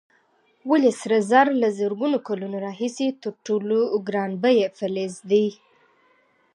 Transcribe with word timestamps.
ولې 0.69 0.91
سره 1.01 1.17
زر 1.31 1.47
له 1.61 1.67
زرګونو 1.79 2.17
کلونو 2.27 2.57
راهیسې 2.65 3.07
تر 3.23 3.33
ټولو 3.45 3.77
ګران 4.07 4.31
بیه 4.43 4.67
فلز 4.77 5.13
دی؟ 5.29 5.47